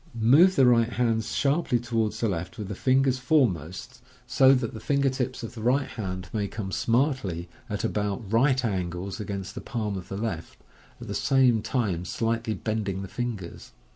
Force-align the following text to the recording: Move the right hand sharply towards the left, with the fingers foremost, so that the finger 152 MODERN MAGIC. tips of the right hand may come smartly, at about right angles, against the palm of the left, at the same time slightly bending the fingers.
Move 0.19 0.55
the 0.55 0.65
right 0.65 0.93
hand 0.93 1.23
sharply 1.23 1.77
towards 1.77 2.19
the 2.21 2.27
left, 2.27 2.57
with 2.57 2.67
the 2.69 2.73
fingers 2.73 3.19
foremost, 3.19 4.01
so 4.25 4.51
that 4.51 4.73
the 4.73 4.79
finger 4.79 5.09
152 5.09 5.29
MODERN 5.29 5.31
MAGIC. 5.31 5.33
tips 5.37 5.43
of 5.43 5.53
the 5.53 5.61
right 6.01 6.07
hand 6.07 6.27
may 6.33 6.47
come 6.47 6.71
smartly, 6.71 7.47
at 7.69 7.83
about 7.83 8.33
right 8.33 8.65
angles, 8.65 9.19
against 9.19 9.53
the 9.53 9.61
palm 9.61 9.95
of 9.95 10.09
the 10.09 10.17
left, 10.17 10.57
at 10.99 11.07
the 11.07 11.13
same 11.13 11.61
time 11.61 12.03
slightly 12.03 12.55
bending 12.55 13.03
the 13.03 13.07
fingers. 13.07 13.73